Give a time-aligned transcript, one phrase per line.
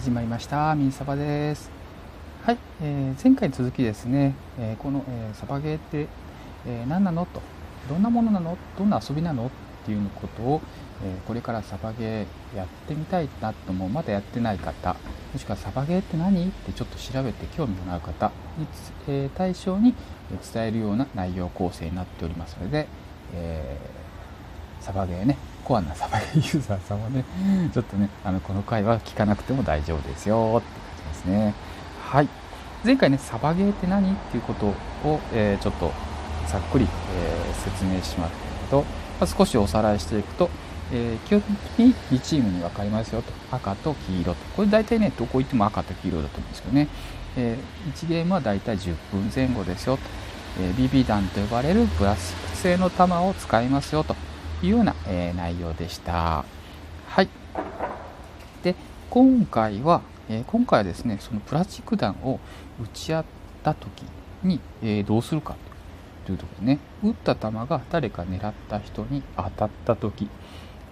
[0.00, 0.74] 始まりました。
[0.76, 1.70] ミンサバです。
[2.42, 6.06] はい、えー、前回続きですね、えー、この、えー、サバゲーって、
[6.66, 7.26] え何なの？
[7.26, 7.42] と。
[7.86, 8.56] どんなものなの？
[8.78, 9.48] どんな遊びなの？
[9.48, 9.50] っ
[9.84, 10.62] ていうことを、
[11.04, 14.96] えこれからサバゲーやってみたいなともまだやってない方
[15.34, 16.48] もしくはサバゲーって何？
[16.48, 18.66] ってちょっと調べて興味のある方に、
[19.06, 19.94] え対象に
[20.50, 22.86] 伝えるような内容構成になっておりますので、
[23.34, 23.76] え
[24.80, 25.36] サバゲーね。
[25.60, 27.24] コアなサバゲーユーザーさんはね、
[27.72, 31.54] ちょっとね、あのこの回は聞かなくても大丈夫ですよって感じですね。
[32.02, 32.28] はい。
[32.84, 35.92] 前回ね、サバゲーって何っていうことを、えー、ちょっと
[36.48, 38.86] ざっくり、えー、説明しましたけど、ま
[39.20, 40.50] あ、少しおさらいしていくと、
[40.92, 41.42] えー、基本
[41.76, 43.32] 的に2チームに分かりますよと。
[43.50, 44.44] 赤と黄色と。
[44.56, 46.88] これ大体ね、どこ行っても赤と黄色だと思うんですけどね。
[47.36, 50.02] えー、1ゲームは大体10分前後ですよと。
[50.58, 54.16] えー、BB 弾と呼ばれるプラスチック製の弾を使いますよと。
[54.62, 56.44] いうような、え、内容でした。
[57.08, 57.28] はい。
[58.62, 58.74] で、
[59.08, 62.38] 今回は、え、今回はですね、そのプラスチック弾を
[62.80, 63.24] 撃ち合っ
[63.62, 64.04] た時
[64.42, 65.56] に、え、どうするか
[66.26, 70.28] というところでね、撃った弾が誰か狙った人に当たった時、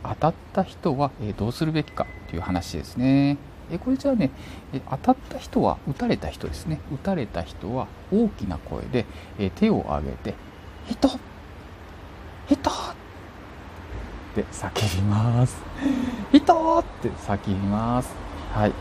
[0.03, 3.36] 当たった人は、えどうするべきかという話ですね。
[3.70, 4.30] えこれじゃあね、
[4.72, 6.80] え当たった人は、撃たれた人ですね。
[6.91, 9.05] 撃たれた人は大きな声で、
[9.38, 10.34] え手を挙げて、
[10.88, 11.08] 人
[12.48, 12.70] 人
[14.32, 15.62] って叫びます。
[16.32, 18.14] 人って叫びます。
[18.52, 18.72] はい。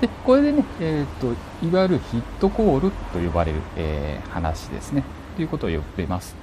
[0.00, 1.34] で、これでね、えっ、ー、と、
[1.66, 5.04] いわゆるヒットコールと呼ばれる、えー、話ですね。
[5.36, 6.34] ということを呼べます。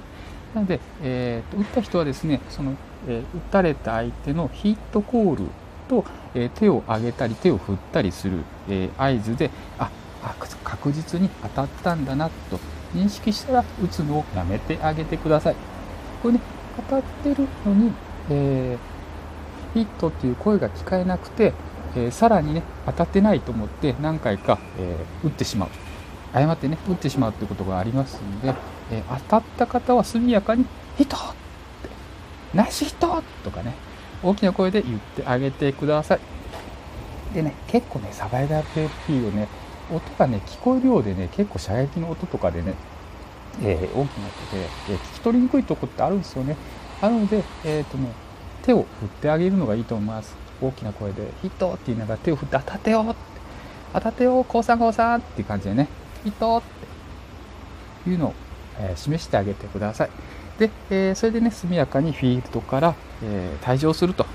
[0.54, 2.74] なので、えーと、撃った人はですね、その、
[3.08, 5.44] えー、撃たれた相手のヒットコール
[5.88, 6.04] と、
[6.34, 8.38] えー、手を上げたり手を振ったりする、
[8.68, 9.90] えー、合図で、あ、
[10.64, 12.60] 確実に当たったんだなと
[12.94, 15.56] 認識したら撃つのをやめてあげてください。
[16.22, 16.40] これね、
[16.88, 17.92] 当たってるのに
[18.30, 21.52] えー、ヒットっていう声が聞かえなくて、
[21.96, 25.68] えー、さらにね当たってないと思って何回か、えー、打ってしまう
[26.32, 28.54] 誤ってね打ってしまうってことがありますので、
[28.90, 30.64] え、当たった方は速やかに
[30.96, 31.88] 「ヒット!」って
[32.54, 33.74] 「ナイスヒット!」とかね
[34.22, 36.20] 大きな声で言ってあげてください
[37.34, 39.48] でね結構ねサバイバープレーをね
[39.90, 42.74] 音がね聞こえるようでね結構射撃の音とかでね、
[43.62, 46.56] えー、大きな音で、えー、聞き取りにくいとこってあるんですよね
[47.10, 48.08] なので、えーとね、
[48.62, 53.16] 手を振ってあげるのがいいと思います大きな声で「ヒット!」って言いながら手を振って「当たってよ!」って
[53.92, 55.88] 「当たってよコウさんコウさん!」っていう感じでね
[56.24, 56.62] 「ヒット!」っ
[58.04, 58.34] ていうのを、
[58.78, 60.10] えー、示してあげてください
[60.58, 64.26] で、えー、それでね速やかにフィールドから、えー、退場すると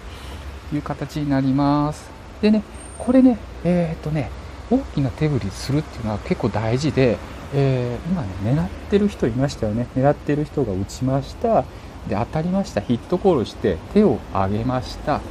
[0.73, 2.09] いう形になります
[2.41, 2.63] でね
[2.97, 4.29] これねえっ、とね
[4.69, 7.17] 大きな手振りするっていうのは結構大事で、
[7.53, 11.63] えー、今ね狙ってる人いましたよね狙ってる人が打ちました
[12.07, 12.81] で当たりました。
[12.81, 15.22] ヒットコールして手を挙げました。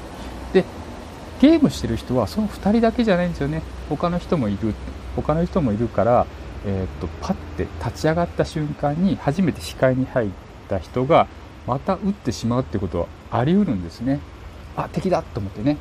[0.53, 0.65] で
[1.41, 3.63] ゲームしてる人はその2人だけじゃないんですよね。
[3.89, 4.75] 他の人もいる
[5.15, 6.27] 他の人もいるから、
[6.65, 10.31] えー、っとパッて立ち上がった瞬間に初めて視界に入っ
[10.69, 11.27] た人が
[11.67, 14.21] また撃ってしまうってことはあり得るんですね。
[14.77, 15.77] あ敵だと思ってね。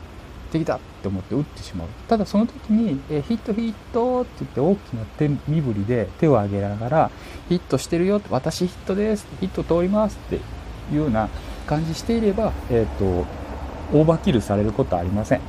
[0.51, 1.88] 敵だって思って撃ってしまう。
[2.07, 7.11] ただその時に、え、ヒットヒットって言って大きな手身振りで手を挙げながら
[7.50, 10.39] ヒットしてるよって私ヒットですヒット通りますって
[10.91, 11.29] いうような
[11.66, 13.25] 感じしていれば、えっ、ー、と、
[13.94, 15.41] オーバーキルされることはありません。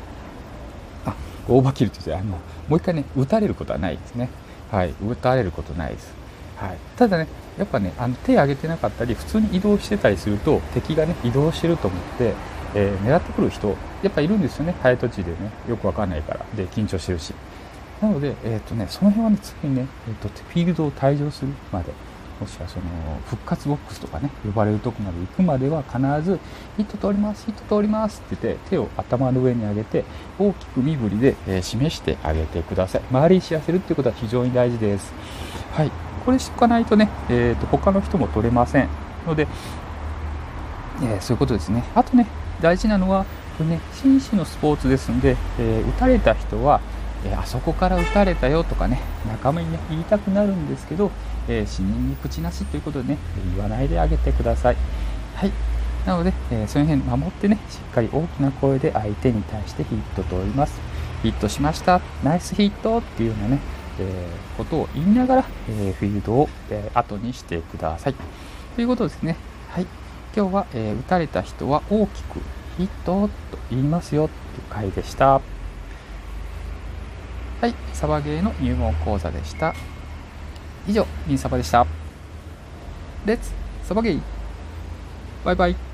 [1.05, 1.15] あ、
[1.49, 2.39] オーバーキルとしてあの、も
[2.71, 4.29] う一回ね、撃たれることはないですね。
[4.71, 6.13] はい、撃たれることないです。
[6.57, 12.33] はい、ただね、やっぱね、あの手上げてなかったり、普通に移動してたりすると、敵がね、移動してると思って、
[12.75, 17.35] えー、狙ってくる人、やっぱいるんですよね、早とちでね、よくわかんないから、で、緊張してるし。
[18.01, 21.93] なので、えっ、ー、とね、その辺はね、常にね、えーと、フィールドを退場するまで、
[22.41, 22.85] もしくはその
[23.27, 26.39] 復活ボックスとかね呼ばれるとこまで行くまでは必ず
[26.77, 27.47] ヒット通ります。
[27.47, 30.05] ヒット通りますって言って手を頭の上に上げて
[30.39, 33.03] 大きく身振りで、え示してあげてください。
[33.11, 35.13] 周りに知らせるっていうことは非常に大事です。
[35.73, 35.91] はい。
[36.25, 38.89] これしとかないとね、えーと、他の人も取れません
[39.27, 39.47] ので、
[41.03, 41.85] えー、そういうことですね。
[41.95, 42.27] あとね
[42.61, 43.25] 大事なのは
[43.57, 46.81] これね紳士のスポーツですので、えー、打たれた人は
[47.25, 51.11] えあそこから撃たれたよとかね仲間に、ね、言いたくなるんですけど、
[51.49, 53.19] え、死人に口なしということでね
[53.55, 54.77] 言わないであげてください。
[55.35, 55.53] はい。
[56.05, 60.79] なので、え、その辺守ってねしっかり大きな声で相手に対してヒットと言います。
[61.23, 62.01] ヒットしました。
[62.23, 63.59] ナイスヒットっていうようなね、
[63.99, 68.15] えー、ことを言いながら、えフィールドを、え後にしてください。
[68.77, 69.37] ということですね。
[69.71, 69.87] はい。
[70.37, 72.41] 今日は、え撃たれた人は大きく
[72.77, 75.56] ヒットと言いますよっていう回でした。
[77.61, 79.75] はい、サバゲーの入門講座でした。
[80.87, 81.87] 以上、ミンサバでした。
[83.25, 83.51] レッツ
[83.83, 84.21] サバゲー
[85.43, 85.86] バイバイ